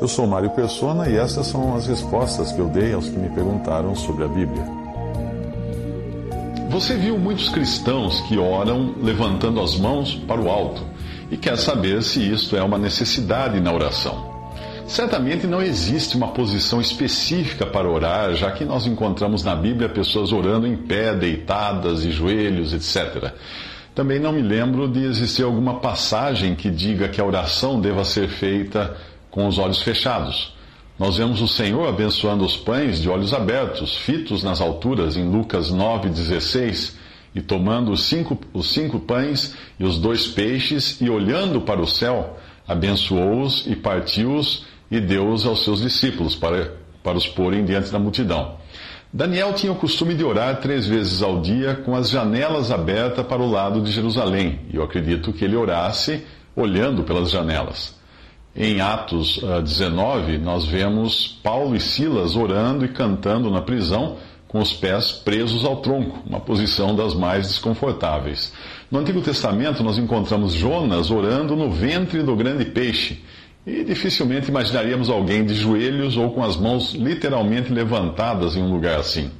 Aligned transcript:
Eu 0.00 0.06
sou 0.06 0.28
Mário 0.28 0.50
Persona 0.50 1.08
e 1.08 1.16
essas 1.16 1.48
são 1.48 1.74
as 1.74 1.88
respostas 1.88 2.52
que 2.52 2.60
eu 2.60 2.68
dei 2.68 2.92
aos 2.92 3.08
que 3.08 3.18
me 3.18 3.28
perguntaram 3.30 3.96
sobre 3.96 4.24
a 4.24 4.28
Bíblia. 4.28 4.64
Você 6.70 6.94
viu 6.94 7.18
muitos 7.18 7.48
cristãos 7.48 8.20
que 8.28 8.38
oram 8.38 8.94
levantando 9.02 9.60
as 9.60 9.76
mãos 9.76 10.14
para 10.14 10.40
o 10.40 10.48
alto 10.48 10.82
e 11.32 11.36
quer 11.36 11.58
saber 11.58 12.00
se 12.04 12.20
isto 12.20 12.56
é 12.56 12.62
uma 12.62 12.78
necessidade 12.78 13.60
na 13.60 13.72
oração. 13.72 14.38
Certamente 14.86 15.48
não 15.48 15.60
existe 15.60 16.16
uma 16.16 16.28
posição 16.28 16.80
específica 16.80 17.66
para 17.66 17.90
orar, 17.90 18.34
já 18.34 18.52
que 18.52 18.64
nós 18.64 18.86
encontramos 18.86 19.42
na 19.42 19.56
Bíblia 19.56 19.88
pessoas 19.88 20.30
orando 20.30 20.66
em 20.66 20.76
pé, 20.76 21.12
deitadas 21.12 22.04
e 22.04 22.12
joelhos, 22.12 22.72
etc. 22.72 23.32
Também 23.96 24.20
não 24.20 24.32
me 24.32 24.42
lembro 24.42 24.86
de 24.86 25.02
existir 25.04 25.42
alguma 25.42 25.80
passagem 25.80 26.54
que 26.54 26.70
diga 26.70 27.08
que 27.08 27.20
a 27.20 27.24
oração 27.24 27.80
deva 27.80 28.04
ser 28.04 28.28
feita 28.28 28.96
com 29.30 29.46
os 29.46 29.58
olhos 29.58 29.82
fechados. 29.82 30.54
Nós 30.98 31.16
vemos 31.16 31.40
o 31.40 31.48
Senhor 31.48 31.88
abençoando 31.88 32.44
os 32.44 32.56
pães 32.56 33.00
de 33.00 33.08
olhos 33.08 33.32
abertos, 33.32 33.96
fitos 33.96 34.42
nas 34.42 34.60
alturas, 34.60 35.16
em 35.16 35.28
Lucas 35.28 35.70
9,16 35.70 36.96
e 37.34 37.40
tomando 37.40 37.92
os 37.92 38.04
cinco, 38.04 38.38
os 38.52 38.72
cinco 38.72 38.98
pães 38.98 39.54
e 39.78 39.84
os 39.84 39.98
dois 39.98 40.26
peixes, 40.26 41.00
e 41.00 41.08
olhando 41.08 41.60
para 41.60 41.80
o 41.80 41.86
céu, 41.86 42.36
abençoou-os 42.66 43.66
e 43.66 43.76
partiu-os 43.76 44.66
e 44.90 45.00
deu-os 45.00 45.46
aos 45.46 45.62
seus 45.62 45.80
discípulos 45.80 46.34
para, 46.34 46.74
para 47.02 47.16
os 47.16 47.28
porem 47.28 47.64
diante 47.64 47.90
da 47.90 47.98
multidão. 47.98 48.56
Daniel 49.12 49.54
tinha 49.54 49.72
o 49.72 49.76
costume 49.76 50.14
de 50.14 50.24
orar 50.24 50.60
três 50.60 50.86
vezes 50.86 51.22
ao 51.22 51.40
dia 51.40 51.74
com 51.76 51.94
as 51.94 52.10
janelas 52.10 52.70
abertas 52.70 53.26
para 53.26 53.40
o 53.40 53.50
lado 53.50 53.80
de 53.80 53.90
Jerusalém, 53.90 54.60
e 54.70 54.76
eu 54.76 54.82
acredito 54.82 55.32
que 55.32 55.44
ele 55.44 55.56
orasse 55.56 56.26
olhando 56.56 57.04
pelas 57.04 57.30
janelas. 57.30 57.97
Em 58.60 58.80
Atos 58.80 59.38
19, 59.38 60.34
ah, 60.34 60.38
nós 60.40 60.66
vemos 60.66 61.38
Paulo 61.44 61.76
e 61.76 61.80
Silas 61.80 62.34
orando 62.34 62.84
e 62.84 62.88
cantando 62.88 63.52
na 63.52 63.62
prisão 63.62 64.16
com 64.48 64.58
os 64.58 64.72
pés 64.72 65.12
presos 65.12 65.64
ao 65.64 65.76
tronco, 65.76 66.18
uma 66.26 66.40
posição 66.40 66.92
das 66.92 67.14
mais 67.14 67.46
desconfortáveis. 67.46 68.52
No 68.90 68.98
Antigo 68.98 69.20
Testamento, 69.20 69.84
nós 69.84 69.96
encontramos 69.96 70.54
Jonas 70.54 71.08
orando 71.08 71.54
no 71.54 71.70
ventre 71.70 72.20
do 72.24 72.34
grande 72.34 72.64
peixe, 72.64 73.22
e 73.64 73.84
dificilmente 73.84 74.48
imaginaríamos 74.48 75.08
alguém 75.08 75.46
de 75.46 75.54
joelhos 75.54 76.16
ou 76.16 76.32
com 76.32 76.42
as 76.42 76.56
mãos 76.56 76.94
literalmente 76.94 77.72
levantadas 77.72 78.56
em 78.56 78.62
um 78.62 78.72
lugar 78.72 78.98
assim. 78.98 79.30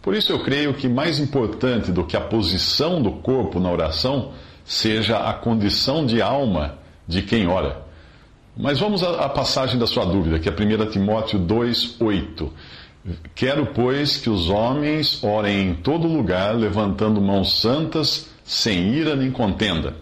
Por 0.00 0.14
isso, 0.14 0.30
eu 0.30 0.44
creio 0.44 0.74
que 0.74 0.88
mais 0.88 1.18
importante 1.18 1.90
do 1.90 2.04
que 2.04 2.16
a 2.16 2.20
posição 2.20 3.02
do 3.02 3.10
corpo 3.10 3.58
na 3.58 3.68
oração 3.68 4.30
seja 4.64 5.18
a 5.28 5.32
condição 5.32 6.06
de 6.06 6.22
alma 6.22 6.78
de 7.08 7.20
quem 7.22 7.48
ora. 7.48 7.89
Mas 8.56 8.78
vamos 8.80 9.02
à 9.02 9.28
passagem 9.28 9.78
da 9.78 9.86
sua 9.86 10.04
dúvida, 10.04 10.38
que 10.38 10.48
é 10.48 10.52
1 10.52 10.90
Timóteo 10.90 11.38
2, 11.38 12.00
8. 12.00 12.52
Quero, 13.34 13.66
pois, 13.66 14.18
que 14.18 14.28
os 14.28 14.50
homens 14.50 15.22
orem 15.22 15.70
em 15.70 15.74
todo 15.74 16.06
lugar, 16.06 16.54
levantando 16.54 17.20
mãos 17.20 17.60
santas, 17.60 18.28
sem 18.44 18.92
ira 18.92 19.16
nem 19.16 19.30
contenda. 19.30 19.94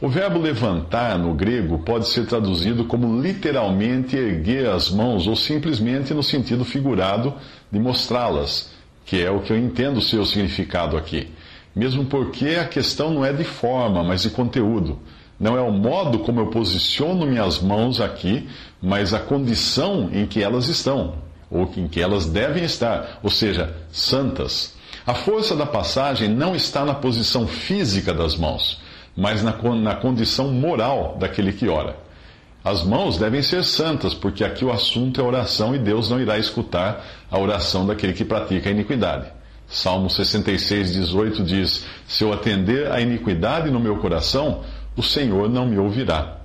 O 0.00 0.08
verbo 0.08 0.38
levantar 0.38 1.18
no 1.18 1.34
grego 1.34 1.78
pode 1.78 2.08
ser 2.08 2.26
traduzido 2.26 2.84
como 2.84 3.20
literalmente 3.20 4.16
erguer 4.16 4.68
as 4.68 4.90
mãos 4.90 5.26
ou 5.26 5.36
simplesmente 5.36 6.12
no 6.12 6.22
sentido 6.22 6.64
figurado 6.64 7.34
de 7.70 7.78
mostrá-las, 7.78 8.70
que 9.04 9.22
é 9.22 9.30
o 9.30 9.40
que 9.40 9.52
eu 9.52 9.58
entendo 9.58 9.98
o 9.98 10.26
significado 10.26 10.96
aqui. 10.96 11.28
Mesmo 11.74 12.04
porque 12.04 12.50
a 12.60 12.66
questão 12.66 13.12
não 13.12 13.24
é 13.24 13.32
de 13.32 13.44
forma, 13.44 14.02
mas 14.02 14.22
de 14.22 14.30
conteúdo. 14.30 14.98
Não 15.38 15.56
é 15.56 15.60
o 15.60 15.70
modo 15.70 16.18
como 16.20 16.40
eu 16.40 16.46
posiciono 16.46 17.26
minhas 17.26 17.60
mãos 17.60 18.00
aqui, 18.00 18.48
mas 18.82 19.14
a 19.14 19.20
condição 19.20 20.10
em 20.12 20.26
que 20.26 20.42
elas 20.42 20.68
estão 20.68 21.28
ou 21.50 21.70
em 21.76 21.88
que 21.88 22.00
elas 22.00 22.26
devem 22.26 22.64
estar, 22.64 23.18
ou 23.22 23.30
seja, 23.30 23.74
santas. 23.90 24.74
A 25.06 25.14
força 25.14 25.56
da 25.56 25.64
passagem 25.64 26.28
não 26.28 26.54
está 26.54 26.84
na 26.84 26.94
posição 26.94 27.46
física 27.46 28.12
das 28.12 28.36
mãos, 28.36 28.80
mas 29.16 29.42
na, 29.42 29.52
na 29.76 29.94
condição 29.94 30.48
moral 30.48 31.16
daquele 31.18 31.52
que 31.52 31.68
ora. 31.68 31.96
As 32.62 32.82
mãos 32.82 33.16
devem 33.16 33.40
ser 33.40 33.64
santas, 33.64 34.12
porque 34.12 34.44
aqui 34.44 34.64
o 34.64 34.70
assunto 34.70 35.20
é 35.20 35.24
oração 35.24 35.74
e 35.74 35.78
Deus 35.78 36.10
não 36.10 36.20
irá 36.20 36.38
escutar 36.38 37.02
a 37.30 37.38
oração 37.38 37.86
daquele 37.86 38.12
que 38.12 38.24
pratica 38.24 38.68
a 38.68 38.72
iniquidade. 38.72 39.26
Salmo 39.66 40.10
66, 40.10 40.92
18 40.92 41.42
diz: 41.44 41.84
Se 42.06 42.24
eu 42.24 42.32
atender 42.32 42.90
a 42.90 43.00
iniquidade 43.00 43.70
no 43.70 43.78
meu 43.78 43.96
coração, 43.98 44.62
o 44.98 45.02
Senhor 45.02 45.48
não 45.48 45.64
me 45.64 45.78
ouvirá. 45.78 46.38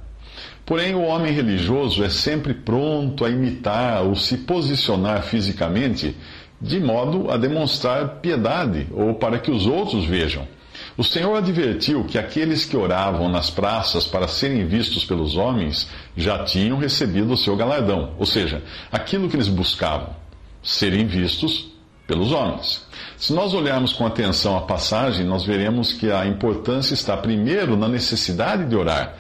Porém, 0.64 0.94
o 0.94 1.02
homem 1.02 1.34
religioso 1.34 2.04
é 2.04 2.10
sempre 2.10 2.54
pronto 2.54 3.26
a 3.26 3.30
imitar 3.30 4.04
ou 4.04 4.16
se 4.16 4.38
posicionar 4.38 5.24
fisicamente 5.24 6.16
de 6.62 6.80
modo 6.80 7.32
a 7.32 7.36
demonstrar 7.36 8.20
piedade 8.22 8.88
ou 8.94 9.16
para 9.16 9.40
que 9.40 9.50
os 9.50 9.66
outros 9.66 10.06
vejam. 10.06 10.48
O 10.96 11.04
Senhor 11.04 11.36
advertiu 11.36 12.04
que 12.06 12.18
aqueles 12.18 12.64
que 12.64 12.78
oravam 12.78 13.28
nas 13.28 13.50
praças 13.50 14.06
para 14.06 14.28
serem 14.28 14.66
vistos 14.66 15.04
pelos 15.04 15.36
homens 15.36 15.90
já 16.16 16.44
tinham 16.44 16.78
recebido 16.78 17.34
o 17.34 17.38
seu 17.38 17.56
galardão, 17.56 18.14
ou 18.20 18.26
seja, 18.26 18.62
aquilo 18.92 19.28
que 19.28 19.36
eles 19.36 19.48
buscavam, 19.48 20.16
serem 20.62 21.08
vistos 21.08 21.73
pelos 22.14 22.32
homens. 22.32 22.86
Se 23.18 23.34
nós 23.34 23.54
olharmos 23.54 23.94
com 23.94 24.06
atenção 24.06 24.56
a 24.56 24.62
passagem, 24.62 25.26
nós 25.26 25.44
veremos 25.44 25.94
que 25.94 26.12
a 26.12 26.26
importância 26.26 26.94
está 26.94 27.18
primeiro 27.18 27.76
na 27.76 27.88
necessidade 27.88 28.66
de 28.66 28.76
orar 28.76 29.16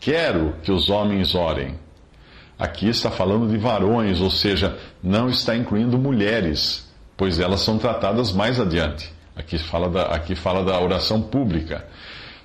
Quero 0.00 0.54
que 0.62 0.70
os 0.70 0.88
homens 0.88 1.34
orem. 1.34 1.74
Aqui 2.58 2.88
está 2.88 3.10
falando 3.10 3.48
de 3.48 3.56
varões, 3.58 4.20
ou 4.20 4.30
seja, 4.30 4.78
não 5.02 5.28
está 5.28 5.56
incluindo 5.56 5.98
mulheres, 5.98 6.88
pois 7.16 7.40
elas 7.40 7.60
são 7.60 7.78
tratadas 7.78 8.32
mais 8.32 8.60
adiante. 8.60 9.12
Aqui 9.34 9.58
fala 9.58 9.88
da, 9.88 10.02
aqui 10.02 10.34
fala 10.34 10.64
da 10.64 10.80
oração 10.80 11.20
pública. 11.20 11.84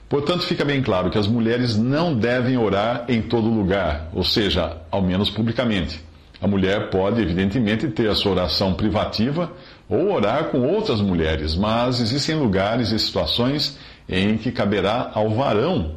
Portanto, 0.10 0.44
fica 0.44 0.66
bem 0.66 0.82
claro 0.82 1.10
que 1.10 1.18
as 1.18 1.28
mulheres 1.28 1.78
não 1.78 2.16
devem 2.16 2.58
orar 2.58 3.06
em 3.08 3.22
todo 3.22 3.48
lugar, 3.48 4.10
ou 4.14 4.24
seja, 4.24 4.78
ao 4.92 5.02
menos 5.02 5.30
publicamente. 5.30 6.04
A 6.44 6.48
mulher 6.48 6.90
pode, 6.90 7.22
evidentemente, 7.22 7.88
ter 7.88 8.10
a 8.10 8.16
sua 8.16 8.34
oração 8.34 8.74
privativa 8.74 9.50
ou 9.88 10.12
orar 10.12 10.50
com 10.50 10.60
outras 10.60 11.00
mulheres, 11.00 11.56
mas 11.56 12.02
existem 12.02 12.36
lugares 12.36 12.92
e 12.92 13.00
situações 13.00 13.80
em 14.10 14.38
que 14.38 14.52
caberá 14.52 15.10
ao 15.14 15.30
varão 15.30 15.96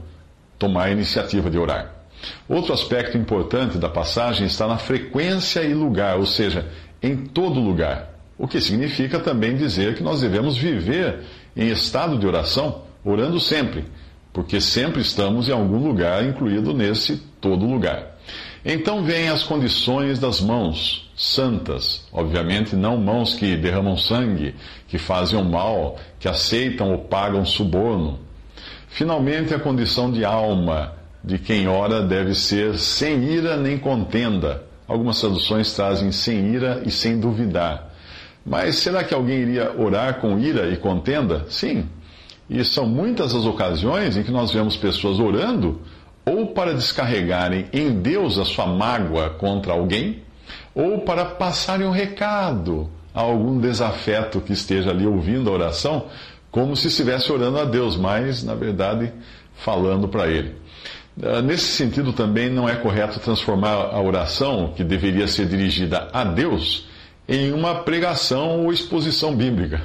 tomar 0.57 0.85
a 0.85 0.91
iniciativa 0.93 1.51
de 1.51 1.59
orar. 1.59 1.93
Outro 2.49 2.73
aspecto 2.73 3.19
importante 3.19 3.77
da 3.77 3.89
passagem 3.89 4.47
está 4.47 4.69
na 4.69 4.79
frequência 4.79 5.65
e 5.65 5.75
lugar, 5.75 6.17
ou 6.17 6.27
seja, 6.27 6.65
em 7.03 7.17
todo 7.17 7.59
lugar. 7.59 8.15
O 8.39 8.47
que 8.47 8.61
significa 8.61 9.19
também 9.19 9.57
dizer 9.57 9.97
que 9.97 10.03
nós 10.03 10.21
devemos 10.21 10.57
viver 10.57 11.25
em 11.57 11.71
estado 11.71 12.17
de 12.17 12.25
oração, 12.25 12.83
orando 13.05 13.41
sempre, 13.41 13.85
porque 14.33 14.61
sempre 14.61 15.01
estamos 15.03 15.49
em 15.49 15.53
algum 15.53 15.89
lugar 15.89 16.25
incluído 16.25 16.73
nesse 16.73 17.17
todo 17.41 17.67
lugar. 17.67 18.16
Então 18.69 19.05
vêm 19.05 19.29
as 19.29 19.45
condições 19.45 20.19
das 20.19 20.41
mãos 20.41 21.09
santas, 21.17 22.05
obviamente 22.13 22.75
não 22.75 22.97
mãos 22.97 23.33
que 23.35 23.57
derramam 23.57 23.97
sangue, 23.97 24.57
que 24.89 24.99
fazem 24.99 25.39
o 25.39 25.45
mal, 25.45 25.97
que 26.19 26.27
aceitam 26.27 26.91
ou 26.91 26.99
pagam 26.99 27.45
suborno. 27.45 28.19
Finalmente, 28.89 29.55
a 29.55 29.61
condição 29.61 30.11
de 30.11 30.25
alma 30.25 30.95
de 31.23 31.39
quem 31.39 31.69
ora 31.69 32.03
deve 32.03 32.35
ser 32.35 32.77
sem 32.77 33.23
ira 33.23 33.57
nem 33.57 33.79
contenda. 33.79 34.65
Algumas 34.89 35.21
traduções 35.21 35.73
trazem 35.73 36.11
sem 36.11 36.53
ira 36.53 36.83
e 36.85 36.91
sem 36.91 37.21
duvidar. 37.21 37.95
Mas 38.45 38.77
será 38.77 39.05
que 39.05 39.15
alguém 39.15 39.43
iria 39.43 39.73
orar 39.79 40.15
com 40.21 40.41
ira 40.41 40.69
e 40.71 40.77
contenda? 40.77 41.47
Sim. 41.49 41.89
E 42.51 42.65
são 42.65 42.85
muitas 42.85 43.33
as 43.33 43.45
ocasiões 43.45 44.17
em 44.17 44.25
que 44.25 44.33
nós 44.33 44.51
vemos 44.51 44.77
pessoas 44.77 45.21
orando 45.21 45.81
ou 46.27 46.49
para 46.49 46.75
descarregarem 46.75 47.67
em 47.73 48.01
Deus 48.01 48.37
a 48.37 48.45
sua 48.45 48.67
mágoa 48.67 49.31
contra 49.31 49.73
alguém, 49.73 50.23
ou 50.75 51.03
para 51.03 51.25
passarem 51.25 51.87
um 51.87 51.93
recado 51.93 52.91
a 53.15 53.21
algum 53.21 53.59
desafeto 53.61 54.41
que 54.41 54.53
esteja 54.53 54.91
ali 54.91 55.07
ouvindo 55.07 55.49
a 55.49 55.53
oração, 55.53 56.07
como 56.51 56.77
se 56.77 56.89
estivesse 56.89 57.31
orando 57.31 57.59
a 57.61 57.65
Deus, 57.65 57.97
mas, 57.97 58.43
na 58.43 58.55
verdade, 58.55 59.13
falando 59.55 60.09
para 60.09 60.27
ele. 60.27 60.55
Ah, 61.23 61.41
nesse 61.41 61.65
sentido, 61.65 62.13
também 62.13 62.51
não 62.51 62.69
é 62.69 62.75
correto 62.75 63.21
transformar 63.21 63.73
a 63.73 64.01
oração, 64.01 64.73
que 64.77 64.85
deveria 64.85 65.27
ser 65.29 65.47
dirigida 65.47 66.09
a 66.13 66.25
Deus, 66.25 66.87
em 67.29 67.53
uma 67.53 67.77
pregação 67.77 68.65
ou 68.65 68.73
exposição 68.73 69.35
bíblica. 69.35 69.83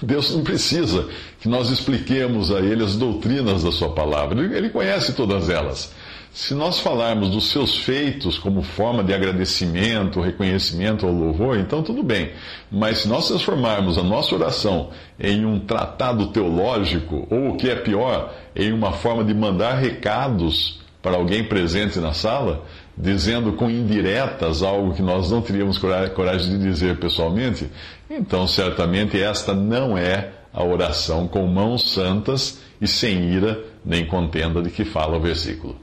Deus 0.00 0.34
não 0.34 0.44
precisa 0.44 1.08
que 1.40 1.48
nós 1.48 1.70
expliquemos 1.70 2.52
a 2.52 2.60
Ele 2.60 2.84
as 2.84 2.96
doutrinas 2.96 3.64
da 3.64 3.72
Sua 3.72 3.90
palavra, 3.90 4.40
Ele 4.40 4.70
conhece 4.70 5.12
todas 5.12 5.48
elas. 5.48 5.92
Se 6.36 6.52
nós 6.52 6.78
falarmos 6.78 7.30
dos 7.30 7.50
seus 7.50 7.78
feitos 7.78 8.38
como 8.38 8.60
forma 8.60 9.02
de 9.02 9.14
agradecimento, 9.14 10.20
reconhecimento 10.20 11.06
ou 11.06 11.12
louvor, 11.12 11.58
então 11.58 11.82
tudo 11.82 12.02
bem. 12.02 12.30
Mas 12.70 12.98
se 12.98 13.08
nós 13.08 13.26
transformarmos 13.26 13.96
a 13.96 14.02
nossa 14.02 14.34
oração 14.34 14.90
em 15.18 15.46
um 15.46 15.58
tratado 15.58 16.26
teológico, 16.26 17.26
ou 17.30 17.52
o 17.52 17.56
que 17.56 17.70
é 17.70 17.74
pior, 17.74 18.34
em 18.54 18.70
uma 18.70 18.92
forma 18.92 19.24
de 19.24 19.32
mandar 19.32 19.76
recados 19.76 20.78
para 21.00 21.16
alguém 21.16 21.42
presente 21.42 21.98
na 22.00 22.12
sala, 22.12 22.66
dizendo 22.96 23.52
com 23.52 23.70
indiretas 23.70 24.62
algo 24.62 24.94
que 24.94 25.02
nós 25.02 25.30
não 25.30 25.42
teríamos 25.42 25.78
coragem 25.78 26.58
de 26.58 26.58
dizer 26.58 26.98
pessoalmente, 26.98 27.70
então 28.08 28.46
certamente 28.46 29.20
esta 29.20 29.54
não 29.54 29.98
é 29.98 30.32
a 30.52 30.64
oração 30.64 31.28
com 31.28 31.46
mãos 31.46 31.92
santas 31.92 32.60
e 32.80 32.88
sem 32.88 33.30
ira 33.30 33.62
nem 33.84 34.06
contenda 34.06 34.62
de 34.62 34.70
que 34.70 34.84
fala 34.84 35.16
o 35.16 35.20
versículo. 35.20 35.76